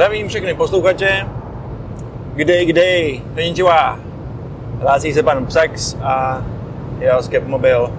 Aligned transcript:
Zdravím 0.00 0.28
všechny 0.28 0.54
posluchače. 0.54 1.26
Kdy, 2.34 2.64
kdy, 2.64 3.22
konnichiwa. 3.34 3.98
Hlásí 4.80 5.12
se 5.12 5.22
pan 5.22 5.46
Psax 5.46 5.96
a 6.02 6.42
jeho 7.00 7.22
Skepmobil. 7.22 7.92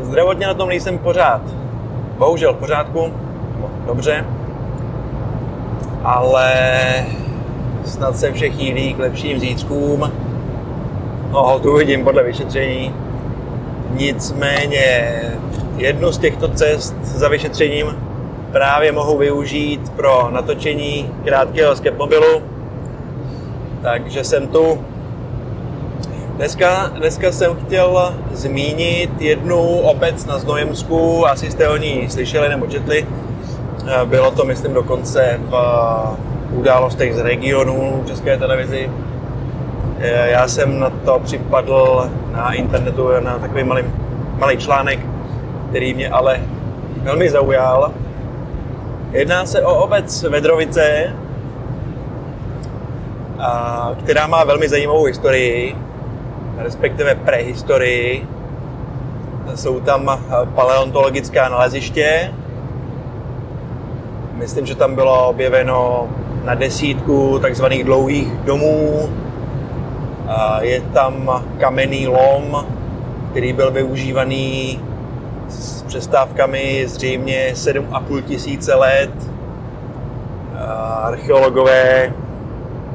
Zdravotně 0.00 0.46
na 0.46 0.54
tom 0.54 0.68
nejsem 0.68 0.98
pořád. 0.98 1.42
Bohužel 2.18 2.52
v 2.52 2.56
pořádku, 2.56 3.12
dobře, 3.86 4.26
ale 6.04 6.54
snad 7.84 8.16
se 8.16 8.32
vše 8.32 8.50
chýlí 8.50 8.94
k 8.94 8.98
lepším 8.98 9.40
zítřkům. 9.40 10.12
No, 11.30 11.58
tu 11.58 11.76
vidím 11.76 12.04
podle 12.04 12.22
vyšetření. 12.22 12.94
Nicméně 13.90 15.20
jednu 15.76 16.12
z 16.12 16.18
těchto 16.18 16.48
cest 16.48 16.96
za 17.04 17.28
vyšetřením 17.28 18.11
právě 18.52 18.92
mohu 18.92 19.18
využít 19.18 19.92
pro 19.96 20.28
natočení 20.30 21.10
krátkého 21.24 21.76
skepmobilu. 21.76 22.42
Takže 23.82 24.24
jsem 24.24 24.46
tu. 24.46 24.84
Dneska, 26.36 26.90
dneska 26.94 27.32
jsem 27.32 27.56
chtěl 27.56 28.14
zmínit 28.32 29.20
jednu 29.20 29.60
obec 29.78 30.26
na 30.26 30.38
Znojemsku, 30.38 31.26
asi 31.28 31.50
jste 31.50 31.68
o 31.68 31.76
ní 31.76 32.10
slyšeli 32.10 32.48
nebo 32.48 32.66
četli. 32.66 33.06
Bylo 34.04 34.30
to, 34.30 34.44
myslím, 34.44 34.74
dokonce 34.74 35.40
v 35.48 35.56
událostech 36.52 37.14
z 37.14 37.18
regionu 37.18 38.02
České 38.06 38.36
televizi. 38.36 38.90
Já 40.24 40.48
jsem 40.48 40.80
na 40.80 40.90
to 40.90 41.20
připadl 41.24 42.10
na 42.32 42.52
internetu 42.52 43.08
na 43.20 43.38
takový 43.38 43.64
malý, 43.64 43.84
malý 44.38 44.56
článek, 44.56 44.98
který 45.70 45.94
mě 45.94 46.08
ale 46.08 46.40
velmi 47.02 47.30
zaujal. 47.30 47.92
Jedná 49.12 49.46
se 49.46 49.62
o 49.62 49.74
obec 49.74 50.22
Vedrovice, 50.22 51.12
která 53.98 54.26
má 54.26 54.44
velmi 54.44 54.68
zajímavou 54.68 55.04
historii, 55.04 55.76
respektive 56.58 57.14
prehistorii. 57.14 58.26
Jsou 59.54 59.80
tam 59.80 60.20
paleontologická 60.54 61.48
naleziště. 61.48 62.34
Myslím, 64.32 64.66
že 64.66 64.74
tam 64.74 64.94
bylo 64.94 65.28
objeveno 65.28 66.08
na 66.44 66.54
desítku 66.54 67.38
takzvaných 67.38 67.84
dlouhých 67.84 68.32
domů. 68.32 69.08
Je 70.60 70.80
tam 70.80 71.44
kamenný 71.58 72.08
lom, 72.08 72.66
který 73.30 73.52
byl 73.52 73.70
využívaný 73.70 74.80
s 75.52 75.82
přestávkami 75.82 76.84
zřejmě 76.86 77.50
7,5 77.54 78.22
tisíce 78.22 78.74
let. 78.74 79.10
Archeologové 81.02 82.12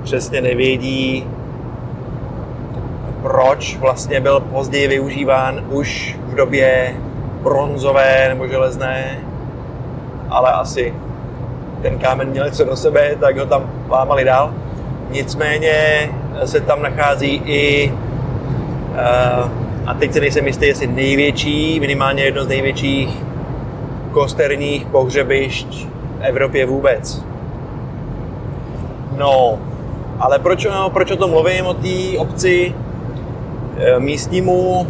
přesně 0.03 0.41
nevědí, 0.41 1.27
proč 3.21 3.77
vlastně 3.77 4.21
byl 4.21 4.39
později 4.39 4.87
využíván 4.87 5.65
už 5.69 6.17
v 6.27 6.35
době 6.35 6.95
bronzové 7.43 8.25
nebo 8.29 8.47
železné, 8.47 9.19
ale 10.29 10.51
asi 10.51 10.93
ten 11.81 11.99
kámen 11.99 12.29
měl 12.29 12.45
něco 12.45 12.63
do 12.63 12.75
sebe, 12.75 13.15
tak 13.19 13.37
ho 13.37 13.45
tam 13.45 13.71
lámali 13.89 14.23
dál. 14.23 14.53
Nicméně 15.09 16.09
se 16.45 16.61
tam 16.61 16.81
nachází 16.81 17.41
i, 17.45 17.93
eh, 18.95 19.66
a 19.87 19.93
teď 19.93 20.13
se 20.13 20.19
nejsem 20.19 20.47
jistý, 20.47 20.65
jestli 20.65 20.87
největší, 20.87 21.79
minimálně 21.79 22.23
jedno 22.23 22.43
z 22.43 22.47
největších 22.47 23.09
kosterních 24.11 24.85
pohřebišť 24.85 25.67
v 26.17 26.21
Evropě 26.21 26.65
vůbec. 26.65 27.23
No, 29.17 29.59
ale 30.19 30.39
proč, 30.39 30.65
no, 30.65 30.89
proč 30.89 31.11
o 31.11 31.15
tom 31.15 31.29
mluvím, 31.29 31.65
o 31.65 31.73
té 31.73 32.17
obci 32.17 32.73
eh, 33.77 33.99
místnímu, 33.99 34.87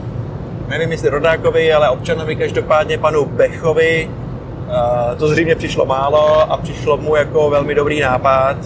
nevím 0.68 0.92
jestli 0.92 1.10
rodákovi, 1.10 1.74
ale 1.74 1.90
občanovi 1.90 2.36
každopádně 2.36 2.98
panu 2.98 3.26
Bechovi, 3.26 4.10
eh, 4.10 5.16
to 5.16 5.28
zřejmě 5.28 5.56
přišlo 5.56 5.86
málo 5.86 6.52
a 6.52 6.58
přišlo 6.58 6.98
mu 6.98 7.16
jako 7.16 7.50
velmi 7.50 7.76
dobrý 7.76 8.00
nápad 8.00 8.58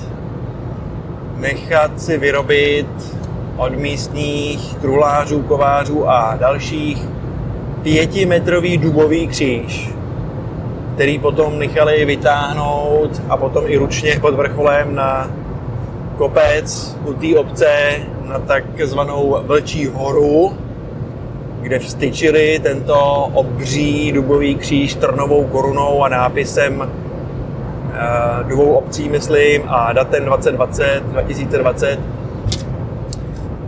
nechat 1.42 2.02
si 2.02 2.18
vyrobit 2.18 2.88
od 3.58 3.78
místních 3.78 4.76
truhlářů, 4.76 5.42
kovářů 5.42 6.10
a 6.10 6.36
dalších 6.40 7.08
pětimetrový 7.84 8.78
dubový 8.78 9.28
kříž, 9.28 9.90
který 10.96 11.20
potom 11.20 11.60
nechali 11.60 12.06
vytáhnout 12.06 13.22
a 13.30 13.38
potom 13.38 13.64
i 13.68 13.78
ručně 13.78 14.20
pod 14.22 14.36
vrcholem 14.36 14.96
na 14.96 15.32
kopec 16.18 16.98
u 17.06 17.14
té 17.14 17.40
obce 17.40 17.96
na 18.28 18.40
takzvanou 18.40 19.38
Vlčí 19.44 19.86
horu, 19.86 20.58
kde 21.62 21.80
vstyčili 21.80 22.60
tento 22.64 23.30
obří 23.34 24.12
dubový 24.12 24.56
kříž 24.56 24.96
trnovou 24.96 25.48
korunou 25.48 26.04
a 26.04 26.10
nápisem 26.10 26.80
uh, 26.80 26.88
dvou 28.48 28.72
obcí, 28.74 29.10
myslím, 29.10 29.62
a 29.68 29.94
datem 29.94 30.26
2020, 30.26 31.02
2020. 31.12 32.00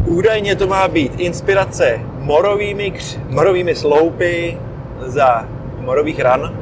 Údajně 0.05 0.55
to 0.55 0.67
má 0.67 0.87
být 0.87 1.19
inspirace 1.19 1.99
morovými, 2.19 2.93
morovými 3.29 3.75
sloupy 3.75 4.57
za 4.99 5.47
morových 5.79 6.19
ran 6.19 6.53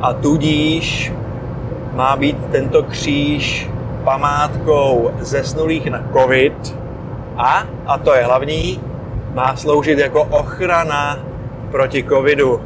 a 0.00 0.12
tudíž 0.12 1.12
má 1.92 2.16
být 2.16 2.36
tento 2.52 2.82
kříž 2.82 3.70
památkou 4.04 5.10
zesnulých 5.20 5.86
na 5.90 6.02
COVID 6.12 6.76
a, 7.36 7.66
a 7.86 7.98
to 7.98 8.14
je 8.14 8.24
hlavní, 8.24 8.80
má 9.34 9.56
sloužit 9.56 9.98
jako 9.98 10.22
ochrana 10.22 11.18
proti 11.70 12.02
covidu. 12.02 12.60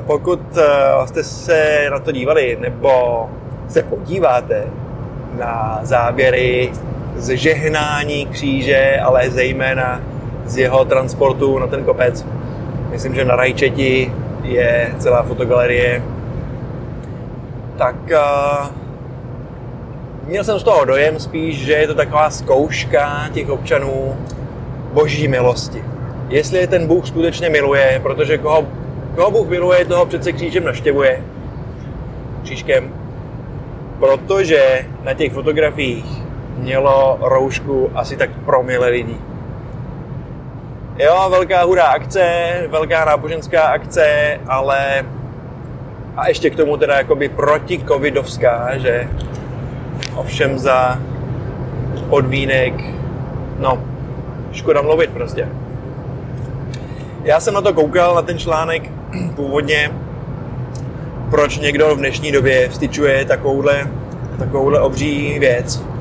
Pokud 0.00 0.40
eh, 0.56 1.06
jste 1.06 1.22
se 1.22 1.86
na 1.90 1.98
to 1.98 2.12
dívali 2.12 2.56
nebo 2.60 3.26
se 3.68 3.82
podíváte 3.82 4.66
na 5.38 5.80
záběry 5.82 6.72
z 7.16 7.36
žehnání 7.36 8.26
kříže, 8.26 9.00
ale 9.02 9.30
zejména 9.30 10.00
z 10.44 10.56
jeho 10.56 10.84
transportu 10.84 11.58
na 11.58 11.66
ten 11.66 11.84
kopec, 11.84 12.26
myslím, 12.90 13.14
že 13.14 13.24
na 13.24 13.36
Rajčeti 13.36 14.12
je 14.42 14.94
celá 14.98 15.22
fotogalerie, 15.22 16.02
tak 17.76 17.96
uh, 18.10 18.66
měl 20.26 20.44
jsem 20.44 20.58
z 20.58 20.62
toho 20.62 20.84
dojem 20.84 21.20
spíš, 21.20 21.64
že 21.64 21.72
je 21.72 21.86
to 21.86 21.94
taková 21.94 22.30
zkouška 22.30 23.28
těch 23.32 23.50
občanů 23.50 24.16
boží 24.92 25.28
milosti. 25.28 25.84
Jestli 26.28 26.58
je 26.58 26.66
ten 26.66 26.86
Bůh 26.86 27.06
skutečně 27.06 27.50
miluje, 27.50 28.00
protože 28.02 28.38
koho, 28.38 28.66
koho 29.16 29.30
Bůh 29.30 29.48
miluje, 29.48 29.84
toho 29.84 30.06
přece 30.06 30.32
křížem 30.32 30.64
naštěvuje. 30.64 31.24
Křížkem. 32.42 32.90
Protože 33.98 34.86
na 35.02 35.14
těch 35.14 35.32
fotografiích 35.32 36.21
mělo 36.56 37.18
roušku 37.20 37.90
asi 37.94 38.16
tak 38.16 38.30
promile 38.44 38.88
lidí. 38.88 39.16
Jo, 40.98 41.26
velká 41.30 41.64
hurá 41.64 41.84
akce, 41.84 42.26
velká 42.70 43.04
náboženská 43.04 43.62
akce, 43.62 44.40
ale 44.48 45.04
a 46.16 46.28
ještě 46.28 46.50
k 46.50 46.56
tomu 46.56 46.76
teda 46.76 46.96
jakoby 46.96 47.28
proti 47.28 47.84
covidovská, 47.88 48.78
že 48.78 49.08
ovšem 50.16 50.58
za 50.58 50.98
podmínek, 52.10 52.74
no, 53.58 53.82
škoda 54.52 54.82
mluvit 54.82 55.10
prostě. 55.10 55.48
Já 57.24 57.40
jsem 57.40 57.54
na 57.54 57.60
to 57.60 57.74
koukal, 57.74 58.14
na 58.14 58.22
ten 58.22 58.38
článek 58.38 58.90
původně, 59.36 59.90
proč 61.30 61.58
někdo 61.58 61.94
v 61.94 61.98
dnešní 61.98 62.32
době 62.32 62.68
vstyčuje 62.68 63.24
takovouhle, 63.24 63.86
takovouhle 64.38 64.80
obří 64.80 65.38
věc. 65.38 65.91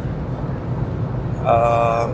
A 1.52 2.10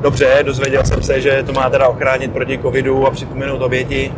dobře, 0.00 0.38
dozvěděl 0.42 0.84
jsem 0.84 1.02
se, 1.02 1.20
že 1.20 1.42
to 1.42 1.52
má 1.52 1.70
teda 1.70 1.88
ochránit 1.88 2.32
proti 2.32 2.58
covidu 2.58 3.06
a 3.06 3.10
připomenout 3.10 3.62
oběti. 3.62 4.12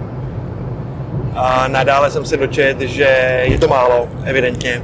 A 1.34 1.68
nadále 1.68 2.10
jsem 2.10 2.24
se 2.24 2.36
dočet, 2.36 2.80
že 2.80 3.40
je 3.44 3.58
to 3.58 3.68
málo, 3.68 4.08
evidentně 4.24 4.82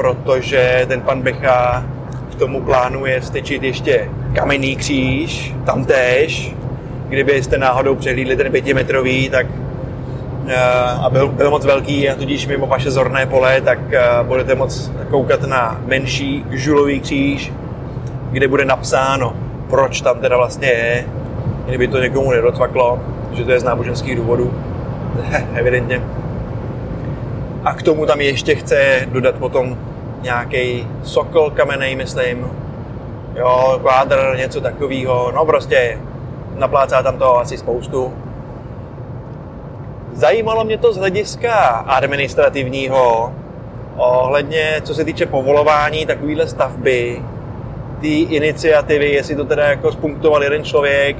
protože 0.00 0.84
ten 0.88 1.00
pan 1.00 1.22
Becha 1.22 1.84
k 2.32 2.34
tomu 2.34 2.60
plánuje 2.60 3.20
vstyčit 3.20 3.62
ještě 3.62 4.08
kamenný 4.34 4.76
kříž, 4.76 5.54
tam 5.66 5.84
též. 5.84 6.54
Kdybyste 7.08 7.58
náhodou 7.58 7.94
přehlídli 7.94 8.36
ten 8.36 8.52
pětimetrový, 8.52 9.30
tak 9.30 9.46
eh, 10.46 10.56
a 11.02 11.10
byl, 11.10 11.28
byl 11.28 11.50
moc 11.50 11.66
velký 11.66 12.08
a 12.08 12.14
tudíž 12.14 12.46
mimo 12.46 12.66
vaše 12.66 12.90
zorné 12.90 13.26
pole, 13.26 13.60
tak 13.60 13.78
eh, 13.92 14.02
budete 14.22 14.54
moc 14.54 14.92
koukat 15.10 15.42
na 15.42 15.80
menší 15.86 16.44
žulový 16.50 17.00
kříž, 17.00 17.52
kde 18.30 18.48
bude 18.48 18.64
napsáno, 18.64 19.36
proč 19.70 20.00
tam 20.00 20.18
teda 20.18 20.36
vlastně 20.36 20.68
je, 20.68 21.04
kdyby 21.66 21.88
to 21.88 21.98
někomu 21.98 22.30
nedotvaklo, 22.30 22.98
že 23.32 23.44
to 23.44 23.50
je 23.50 23.60
z 23.60 23.64
náboženských 23.64 24.16
důvodů, 24.16 24.54
evidentně. 25.54 26.02
a 27.64 27.74
k 27.74 27.82
tomu 27.82 28.06
tam 28.06 28.20
ještě 28.20 28.54
chce 28.54 29.06
dodat 29.12 29.34
potom 29.34 29.78
nějaký 30.22 30.86
sokol 31.02 31.50
kamenej, 31.50 31.96
myslím, 31.96 32.46
jo, 33.36 33.78
kvádr, 33.80 34.34
něco 34.36 34.60
takového, 34.60 35.32
no 35.34 35.46
prostě 35.46 35.98
naplácá 36.56 37.02
tam 37.02 37.18
toho 37.18 37.38
asi 37.38 37.58
spoustu. 37.58 38.12
Zajímalo 40.12 40.64
mě 40.64 40.78
to 40.78 40.92
z 40.92 40.96
hlediska 40.96 41.54
administrativního, 41.86 43.32
ohledně, 43.96 44.80
co 44.82 44.94
se 44.94 45.04
týče 45.04 45.26
povolování 45.26 46.06
takovéhle 46.06 46.46
stavby, 46.46 47.22
ty 48.00 48.20
iniciativy, 48.20 49.08
jestli 49.08 49.36
to 49.36 49.44
teda 49.44 49.64
jako 49.68 49.92
spunktoval 49.92 50.42
jeden 50.42 50.64
člověk 50.64 51.16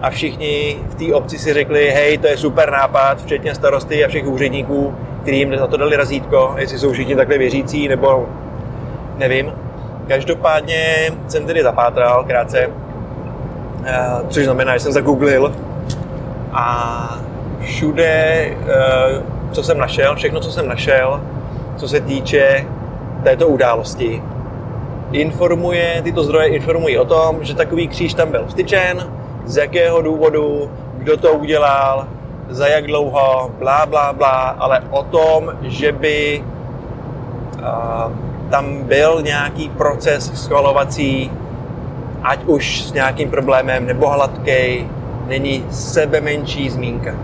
a 0.00 0.10
všichni 0.10 0.76
v 0.88 0.94
té 0.94 1.14
obci 1.14 1.38
si 1.38 1.54
řekli, 1.54 1.90
hej, 1.90 2.18
to 2.18 2.26
je 2.26 2.36
super 2.36 2.70
nápad, 2.70 3.22
včetně 3.22 3.54
starosty 3.54 4.04
a 4.04 4.08
všech 4.08 4.26
úředníků, 4.26 4.94
kterým 5.22 5.58
za 5.58 5.66
to 5.66 5.76
dali 5.76 5.96
razítko, 5.96 6.54
jestli 6.58 6.78
jsou 6.78 6.92
všichni 6.92 7.16
takhle 7.16 7.38
věřící, 7.38 7.88
nebo 7.88 8.28
nevím. 9.18 9.52
Každopádně 10.08 11.10
jsem 11.28 11.46
tedy 11.46 11.62
zapátral 11.62 12.24
krátce, 12.24 12.70
eh, 13.84 13.96
což 14.28 14.44
znamená, 14.44 14.76
že 14.76 14.80
jsem 14.80 14.92
zagooglil 14.92 15.54
a 16.52 17.18
všude, 17.60 18.04
eh, 18.04 19.22
co 19.52 19.62
jsem 19.62 19.78
našel, 19.78 20.16
všechno, 20.16 20.40
co 20.40 20.52
jsem 20.52 20.68
našel, 20.68 21.20
co 21.76 21.88
se 21.88 22.00
týče 22.00 22.64
této 23.24 23.48
události, 23.48 24.22
informuje, 25.12 26.00
tyto 26.02 26.24
zdroje 26.24 26.48
informují 26.48 26.98
o 26.98 27.04
tom, 27.04 27.44
že 27.44 27.54
takový 27.54 27.88
kříž 27.88 28.14
tam 28.14 28.30
byl 28.30 28.46
vstyčen, 28.46 29.10
z 29.44 29.56
jakého 29.56 30.02
důvodu, 30.02 30.70
kdo 30.98 31.16
to 31.16 31.32
udělal, 31.32 32.06
za 32.48 32.66
jak 32.66 32.86
dlouho, 32.86 33.50
blá, 33.58 33.86
blá, 33.86 34.12
blá, 34.12 34.56
ale 34.58 34.82
o 34.90 35.02
tom, 35.02 35.52
že 35.62 35.92
by 35.92 36.44
uh, 37.58 38.12
tam 38.50 38.82
byl 38.82 39.22
nějaký 39.22 39.68
proces 39.68 40.32
schvalovací, 40.34 41.30
ať 42.22 42.44
už 42.44 42.82
s 42.82 42.92
nějakým 42.92 43.30
problémem 43.30 43.86
nebo 43.86 44.10
hladkej, 44.10 44.86
není 45.26 45.64
sebe 45.70 46.20
menší 46.20 46.70
zmínka. 46.70 47.14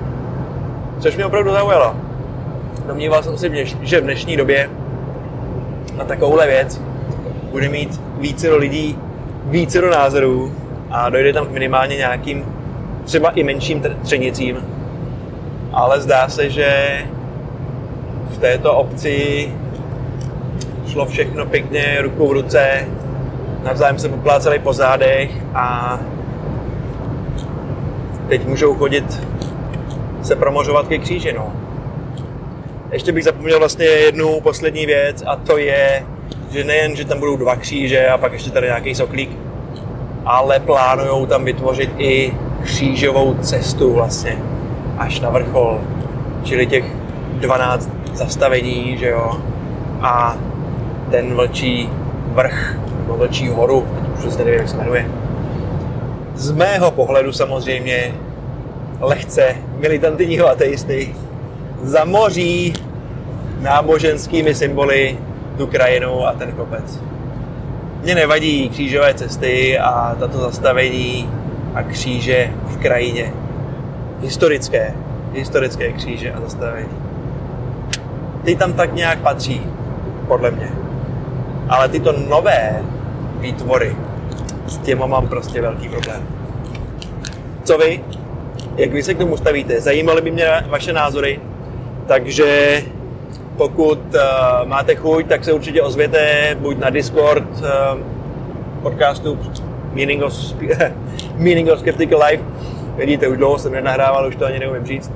Což 1.00 1.16
mě 1.16 1.26
opravdu 1.26 1.52
zaujalo. 1.52 1.96
Domníval 2.86 3.22
jsem 3.22 3.38
si, 3.38 3.66
že 3.82 4.00
v 4.00 4.04
dnešní 4.04 4.36
době 4.36 4.70
na 5.96 6.04
takovouhle 6.04 6.46
věc 6.46 6.80
bude 7.52 7.68
mít 7.68 8.00
více 8.18 8.48
do 8.48 8.56
lidí, 8.56 8.98
více 9.44 9.80
do 9.80 9.90
názorů 9.90 10.52
a 10.90 11.10
dojde 11.10 11.32
tam 11.32 11.46
k 11.46 11.50
minimálně 11.50 11.96
nějakým 11.96 12.44
třeba 13.04 13.30
i 13.30 13.44
menším 13.44 13.82
třenicím. 14.02 14.56
Ale 15.72 16.00
zdá 16.00 16.28
se, 16.28 16.50
že 16.50 16.98
v 18.30 18.38
této 18.38 18.74
obci 18.74 19.48
šlo 20.86 21.06
všechno 21.06 21.46
pěkně 21.46 21.98
ruku 22.02 22.28
v 22.28 22.32
ruce, 22.32 22.88
navzájem 23.64 23.98
se 23.98 24.08
popláceli 24.08 24.58
po 24.58 24.72
zádech 24.72 25.30
a 25.54 25.98
teď 28.28 28.46
můžou 28.46 28.74
chodit 28.74 29.20
se 30.22 30.36
promořovat 30.36 30.88
ke 30.88 30.98
kříži. 30.98 31.32
No. 31.32 31.52
Ještě 32.92 33.12
bych 33.12 33.24
zapomněl 33.24 33.58
vlastně 33.58 33.84
jednu 33.84 34.40
poslední 34.40 34.86
věc 34.86 35.22
a 35.26 35.36
to 35.36 35.58
je, 35.58 36.06
že 36.52 36.64
nejen, 36.64 36.96
že 36.96 37.04
tam 37.04 37.18
budou 37.18 37.36
dva 37.36 37.56
kříže 37.56 38.08
a 38.08 38.18
pak 38.18 38.32
ještě 38.32 38.50
tady 38.50 38.66
nějaký 38.66 38.94
soklík, 38.94 39.30
ale 40.24 40.60
plánují 40.60 41.26
tam 41.26 41.44
vytvořit 41.44 41.90
i 41.98 42.32
křížovou 42.62 43.34
cestu 43.34 43.92
vlastně 43.92 44.38
až 44.98 45.20
na 45.20 45.30
vrchol. 45.30 45.80
Čili 46.44 46.66
těch 46.66 46.84
12 47.40 47.90
zastavení, 48.12 48.96
že 48.98 49.08
jo, 49.08 49.40
a 50.00 50.36
ten 51.10 51.34
vlčí 51.34 51.88
vrch, 52.34 52.76
nebo 52.98 53.16
vlčí 53.16 53.48
horu, 53.48 53.86
už 54.14 54.18
přesně 54.18 54.44
nevím, 54.44 54.60
jak 54.60 54.68
se 54.68 54.76
jmenuje. 54.76 55.08
Z 56.34 56.50
mého 56.50 56.90
pohledu 56.90 57.32
samozřejmě 57.32 58.14
lehce 59.00 59.56
militantního 59.78 60.48
ateisty 60.48 61.14
zamoří 61.82 62.74
náboženskými 63.60 64.54
symboly 64.54 65.18
tu 65.56 65.66
krajinu 65.66 66.26
a 66.26 66.32
ten 66.32 66.52
kopec. 66.52 67.00
Mně 68.02 68.14
nevadí 68.14 68.68
křížové 68.68 69.14
cesty 69.14 69.78
a 69.78 70.16
tato 70.20 70.38
zastavení 70.38 71.30
a 71.74 71.82
kříže 71.82 72.52
v 72.66 72.76
krajině. 72.76 73.32
Historické, 74.20 74.94
historické 75.32 75.92
kříže 75.92 76.32
a 76.32 76.40
zastavení. 76.40 76.88
Ty 78.44 78.56
tam 78.56 78.72
tak 78.72 78.94
nějak 78.94 79.18
patří, 79.18 79.62
podle 80.28 80.50
mě. 80.50 80.68
Ale 81.68 81.88
tyto 81.88 82.12
nové 82.28 82.82
výtvory, 83.38 83.96
s 84.66 84.78
těma 84.78 85.06
mám 85.06 85.28
prostě 85.28 85.60
velký 85.60 85.88
problém. 85.88 86.22
Co 87.64 87.78
vy? 87.78 88.04
Jak 88.76 88.92
vy 88.92 89.02
se 89.02 89.14
k 89.14 89.18
tomu 89.18 89.36
stavíte? 89.36 89.80
Zajímaly 89.80 90.20
by 90.20 90.30
mě 90.30 90.46
vaše 90.68 90.92
názory, 90.92 91.40
takže 92.06 92.82
pokud 93.56 93.98
uh, 94.14 94.68
máte 94.68 94.94
chuť, 94.94 95.26
tak 95.26 95.44
se 95.44 95.52
určitě 95.52 95.82
ozvěte 95.82 96.56
buď 96.60 96.78
na 96.78 96.90
Discord 96.90 97.44
uh, 97.60 98.00
podcastu 98.82 99.38
Meaning 99.92 100.22
of, 100.22 100.32
Meaning 101.36 101.70
of 101.70 101.78
Skeptical 101.78 102.20
Life. 102.30 102.44
Vidíte, 102.96 103.28
už 103.28 103.36
dlouho 103.36 103.58
jsem 103.58 103.72
nenahrával, 103.72 104.28
už 104.28 104.36
to 104.36 104.46
ani 104.46 104.58
neumím 104.58 104.86
říct. 104.86 105.12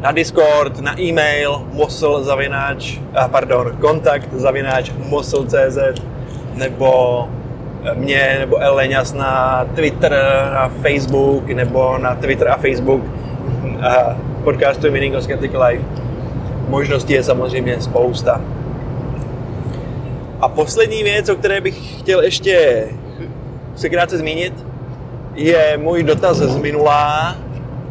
Na 0.00 0.12
Discord, 0.12 0.80
na 0.80 1.00
e-mail 1.00 1.66
mosl 1.72 2.22
zavináč, 2.22 2.98
uh, 2.98 3.28
pardon, 3.28 3.76
kontakt 3.80 4.28
zavináč 4.32 4.90
mosl.cz 5.08 5.78
nebo 6.54 7.28
mě 7.94 8.36
nebo 8.38 8.56
Eleňas 8.56 9.12
na 9.12 9.64
Twitter 9.74 10.14
a 10.56 10.68
Facebook 10.68 11.46
nebo 11.46 11.98
na 11.98 12.14
Twitter 12.14 12.48
a 12.48 12.56
Facebook 12.56 13.02
podcastu 14.44 14.90
Meaning 14.90 15.14
of 15.14 15.24
Skeptical 15.24 15.62
Life 15.62 16.01
možností 16.68 17.12
je 17.12 17.22
samozřejmě 17.22 17.80
spousta. 17.80 18.40
A 20.40 20.48
poslední 20.48 21.02
věc, 21.02 21.28
o 21.28 21.36
které 21.36 21.60
bych 21.60 21.98
chtěl 21.98 22.22
ještě 22.22 22.84
se 23.76 23.88
krátce 23.88 24.18
zmínit, 24.18 24.66
je 25.34 25.78
můj 25.82 26.02
dotaz 26.02 26.36
z 26.36 26.56
minulá, 26.56 27.36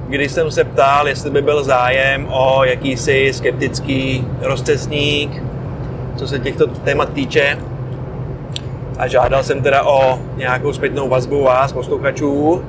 kdy 0.07 0.29
jsem 0.29 0.51
se 0.51 0.63
ptal, 0.63 1.07
jestli 1.07 1.29
by 1.29 1.41
byl 1.41 1.63
zájem 1.63 2.27
o 2.29 2.63
jakýsi 2.63 3.34
skeptický 3.34 4.27
rozcesník, 4.41 5.43
co 6.15 6.27
se 6.27 6.39
těchto 6.39 6.67
témat 6.67 7.13
týče. 7.13 7.57
A 8.98 9.07
žádal 9.07 9.43
jsem 9.43 9.62
teda 9.62 9.84
o 9.84 10.19
nějakou 10.38 10.74
zpětnou 10.74 11.10
vazbu 11.10 11.43
vás, 11.43 11.74
posluchačů. 11.74 12.63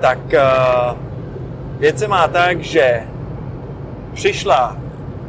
Tak 0.00 0.18
uh, 0.18 0.98
věc 1.78 1.98
se 1.98 2.08
má 2.08 2.28
tak, 2.28 2.60
že 2.60 3.00
přišla 4.14 4.76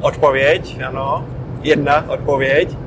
odpověď, 0.02 0.78
ano, 0.88 1.26
jedna 1.62 2.10
odpověď, 2.10 2.78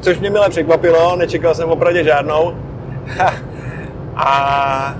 což 0.00 0.18
mě 0.18 0.30
milé 0.30 0.50
překvapilo, 0.50 1.16
nečekal 1.16 1.54
jsem 1.54 1.68
opravdu 1.68 2.04
žádnou. 2.04 2.56
A 4.16 4.96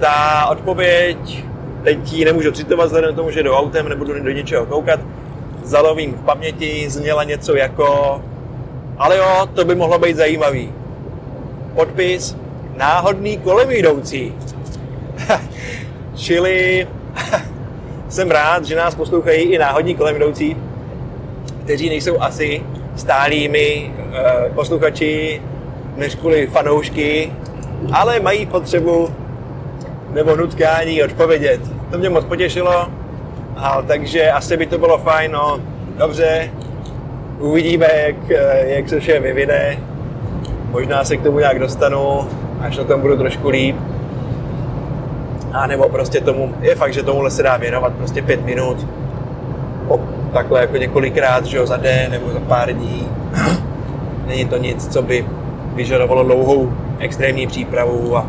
ta 0.00 0.46
odpověď, 0.50 1.44
teď 1.84 2.12
ji 2.12 2.24
nemůžu 2.24 2.52
citovat, 2.52 2.86
vzhledem 2.86 3.14
tomu, 3.14 3.30
že 3.30 3.42
do 3.42 3.56
autem 3.56 3.88
nebudu 3.88 4.22
do 4.22 4.30
ničeho 4.30 4.66
koukat, 4.66 5.00
zalovím 5.62 6.12
v 6.12 6.24
paměti, 6.24 6.90
zněla 6.90 7.24
něco 7.24 7.56
jako 7.56 8.20
ale 8.98 9.16
jo, 9.16 9.48
to 9.54 9.64
by 9.64 9.74
mohlo 9.74 9.98
být 9.98 10.16
zajímavý. 10.16 10.72
Podpis 11.74 12.36
náhodný 12.76 13.38
kolem 13.38 13.70
jdoucí. 13.70 14.34
Čili 16.14 16.86
jsem 18.08 18.30
rád, 18.30 18.64
že 18.64 18.76
nás 18.76 18.94
poslouchají 18.94 19.42
i 19.42 19.58
náhodní 19.58 19.94
kolem 19.94 20.16
jdoucí, 20.16 20.56
kteří 21.64 21.88
nejsou 21.88 22.20
asi 22.20 22.62
stálými 22.96 23.92
uh, 23.98 24.54
posluchači, 24.54 25.42
než 25.96 26.14
kvůli 26.14 26.46
fanoušky, 26.46 27.32
ale 27.92 28.20
mají 28.20 28.46
potřebu 28.46 29.08
nebo 30.12 30.36
nutkání 30.36 31.02
odpovědět. 31.02 31.60
To 31.90 31.98
mě 31.98 32.10
moc 32.10 32.24
potěšilo, 32.24 32.88
a, 33.56 33.82
takže 33.82 34.30
asi 34.30 34.56
by 34.56 34.66
to 34.66 34.78
bylo 34.78 34.98
fajn, 34.98 35.32
no 35.32 35.60
dobře, 35.96 36.50
uvidíme, 37.38 37.86
jak, 38.06 38.30
eh, 38.30 38.64
jak 38.66 38.88
se 38.88 39.00
vše 39.00 39.20
vyvine. 39.20 39.78
Možná 40.70 41.04
se 41.04 41.16
k 41.16 41.22
tomu 41.22 41.38
nějak 41.38 41.58
dostanu, 41.58 42.28
až 42.60 42.76
na 42.76 42.84
tom 42.84 43.00
budu 43.00 43.16
trošku 43.16 43.48
líp 43.48 43.76
a 45.52 45.66
nebo 45.66 45.88
prostě 45.88 46.20
tomu, 46.20 46.54
je 46.60 46.74
fakt, 46.74 46.92
že 46.92 47.02
tomu 47.02 47.30
se 47.30 47.42
dá 47.42 47.56
věnovat 47.56 47.92
prostě 47.92 48.22
pět 48.22 48.44
minut, 48.44 48.86
o, 49.88 50.00
takhle 50.32 50.60
jako 50.60 50.76
několikrát, 50.76 51.44
že 51.44 51.56
jo, 51.56 51.66
za 51.66 51.76
den 51.76 52.10
nebo 52.10 52.30
za 52.30 52.40
pár 52.40 52.72
dní. 52.72 53.08
Není 54.26 54.44
to 54.44 54.56
nic, 54.56 54.88
co 54.88 55.02
by 55.02 55.26
vyžadovalo 55.74 56.24
dlouhou 56.24 56.72
extrémní 56.98 57.46
přípravu 57.46 58.16
a 58.16 58.26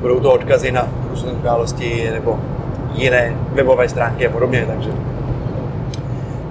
budou 0.00 0.20
to 0.20 0.32
odkazy 0.32 0.72
na 0.72 0.88
různé 1.10 1.32
události 1.32 2.10
nebo 2.12 2.38
jiné 2.94 3.36
webové 3.52 3.88
stránky 3.88 4.26
a 4.26 4.30
podobně, 4.30 4.64
takže 4.66 4.90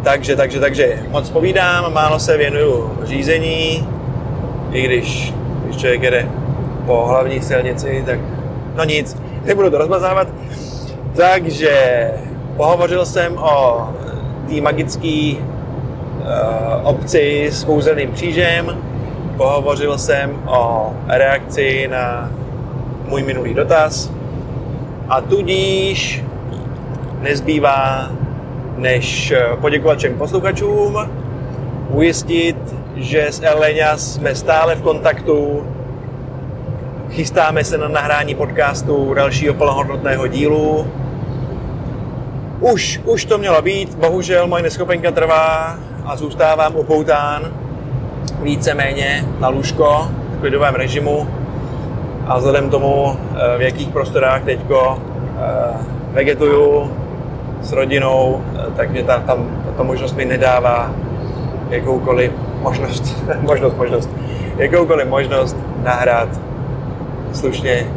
takže, 0.06 0.36
takže, 0.36 0.60
takže 0.60 1.00
moc 1.10 1.30
povídám, 1.30 1.94
málo 1.94 2.20
se 2.20 2.38
věnuju 2.38 2.92
řízení, 3.04 3.88
i 4.72 4.82
když, 4.82 5.34
když 5.64 5.78
člověk 5.78 6.04
jede 6.04 6.30
po 6.86 7.06
hlavní 7.06 7.42
silnici, 7.42 8.04
tak 8.06 8.20
no 8.76 8.84
nic, 8.84 9.18
nebudu 9.46 9.70
to 9.70 9.78
rozmazávat. 9.78 10.28
Takže 11.16 12.12
pohovořil 12.58 13.06
jsem 13.06 13.38
o 13.38 13.90
té 14.50 14.62
magické 14.62 15.34
uh, 15.34 15.44
obci 16.84 17.48
s 17.52 17.64
kouzelným 17.64 18.12
křížem, 18.12 18.78
pohovořil 19.38 19.98
jsem 19.98 20.32
o 20.48 20.94
reakci 21.08 21.88
na 21.92 22.32
můj 23.08 23.24
minulý 23.24 23.54
dotaz 23.54 24.12
a 25.10 25.22
tudíž 25.22 26.24
nezbývá 27.22 28.12
než 28.78 29.34
poděkovat 29.62 29.98
všem 29.98 30.18
posluchačům, 30.18 30.98
ujistit, 31.90 32.58
že 32.96 33.28
s 33.30 33.44
Elenia 33.44 33.98
jsme 33.98 34.36
stále 34.36 34.76
v 34.76 34.82
kontaktu, 34.82 35.64
chystáme 37.16 37.64
se 37.64 37.78
na 37.78 37.88
nahrání 37.88 38.36
podcastu 38.36 39.14
dalšího 39.14 39.54
plnohodnotného 39.54 40.28
dílu. 40.28 40.88
Už, 42.60 43.02
už 43.06 43.26
to 43.26 43.38
mělo 43.38 43.62
být, 43.62 43.96
bohužel 43.96 44.48
moje 44.48 44.64
neschopenka 44.64 45.12
trvá 45.12 45.78
a 46.06 46.16
zůstávám 46.16 46.76
upoután 46.76 47.54
víceméně 48.42 49.26
na 49.40 49.48
lůžko 49.48 50.12
v 50.38 50.40
klidovém 50.40 50.76
režimu 50.76 51.28
a 52.28 52.38
vzhledem 52.38 52.70
tomu, 52.70 53.18
eh, 53.18 53.58
v 53.58 53.62
jakých 53.62 53.90
prostorách 53.90 54.44
teďko 54.44 55.00
eh, 55.00 55.78
vegetuju 56.12 56.92
s 57.62 57.72
rodinou, 57.72 58.44
eh, 58.56 58.72
tak 58.76 58.92
mě 58.92 59.04
ta, 59.04 59.20
tam 59.20 59.62
ta 59.78 59.84
možnost 59.84 60.16
mi 60.16 60.26
nedává 60.26 60.92
jakoukoliv 61.70 62.32
možnost, 62.62 63.26
možnost, 63.42 63.78
možnost, 63.78 64.10
jakoukoliv 64.58 65.08
možnost 65.08 65.58
nahrát 65.84 66.45
slušně 67.36 67.88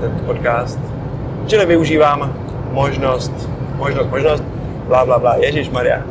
tento 0.00 0.24
podcast. 0.24 0.78
Čili 1.46 1.66
využívám 1.66 2.36
možnost, 2.70 3.32
možnost, 3.76 4.10
možnost, 4.10 4.44
bla, 4.88 5.04
bla, 5.04 5.18
bla, 5.18 5.34
Ježíš 5.34 5.70
Maria. 5.70 6.02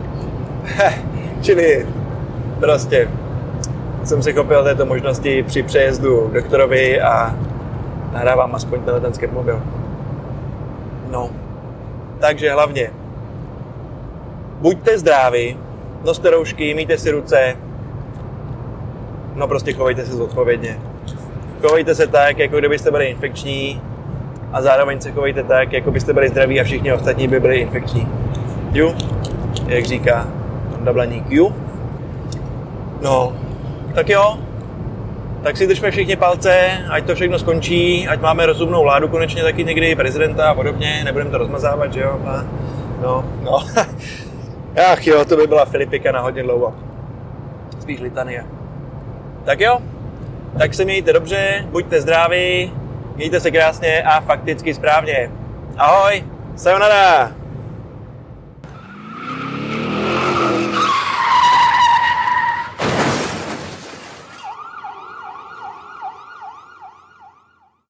Čili 1.41 1.87
prostě 2.59 3.09
jsem 4.03 4.21
se 4.21 4.33
chopil 4.33 4.63
této 4.63 4.85
možnosti 4.85 5.43
při 5.43 5.63
přejezdu 5.63 6.29
doktorovi 6.33 7.01
a 7.01 7.35
nahrávám 8.13 8.55
aspoň 8.55 8.81
tenhle 8.81 9.11
ten 9.11 9.31
mobil. 9.31 9.61
No, 11.11 11.29
takže 12.19 12.51
hlavně 12.51 12.91
buďte 14.59 14.99
zdraví, 14.99 15.57
noste 16.05 16.29
roušky, 16.29 16.73
mýjte 16.73 16.97
si 16.97 17.11
ruce, 17.11 17.55
no 19.35 19.47
prostě 19.47 19.73
chovejte 19.73 20.05
se 20.05 20.15
zodpovědně. 20.15 20.79
Chovejte 21.61 21.95
se 21.95 22.07
tak, 22.07 22.37
jako 22.37 22.59
kdybyste 22.59 22.91
byli 22.91 23.05
infekční 23.05 23.81
a 24.53 24.61
zároveň 24.61 25.01
se 25.01 25.11
chovejte 25.11 25.43
tak, 25.43 25.73
jako 25.73 25.91
byste 25.91 26.13
byli 26.13 26.29
zdraví 26.29 26.61
a 26.61 26.63
všichni 26.63 26.93
ostatní 26.93 27.27
by 27.27 27.39
byli 27.39 27.57
infekční. 27.57 28.07
Ju, 28.71 28.95
jak 29.67 29.85
říká 29.85 30.27
Dablaník, 30.79 31.31
ju. 31.31 31.55
No, 33.01 33.33
tak 33.95 34.09
jo, 34.09 34.37
tak 35.43 35.57
si 35.57 35.67
držme 35.67 35.91
všichni 35.91 36.15
palce, 36.15 36.55
ať 36.89 37.05
to 37.05 37.15
všechno 37.15 37.39
skončí, 37.39 38.07
ať 38.07 38.21
máme 38.21 38.45
rozumnou 38.45 38.83
vládu 38.83 39.07
konečně 39.07 39.43
taky 39.43 39.63
někdy, 39.63 39.95
prezidenta 39.95 40.49
a 40.49 40.53
podobně, 40.53 41.01
nebudeme 41.03 41.29
to 41.29 41.37
rozmazávat, 41.37 41.93
že 41.93 42.01
jo? 42.01 42.19
No, 43.01 43.25
no. 43.43 43.59
Ach 44.91 45.07
jo, 45.07 45.25
to 45.25 45.37
by 45.37 45.47
byla 45.47 45.65
Filipika 45.65 46.11
na 46.11 46.21
hodně 46.21 46.43
dlouho. 46.43 46.73
Spíš 47.79 47.99
litanie. 47.99 48.45
Tak 49.43 49.59
jo, 49.59 49.77
tak 50.59 50.73
se 50.73 50.85
mějte 50.85 51.13
dobře, 51.13 51.65
buďte 51.69 52.01
zdraví, 52.01 52.73
mějte 53.15 53.39
se 53.39 53.51
krásně 53.51 54.03
a 54.03 54.21
fakticky 54.21 54.73
správně. 54.73 55.31
Ahoj, 55.77 56.23
sayonara! 56.55 57.40